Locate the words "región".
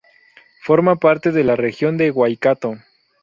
1.55-1.95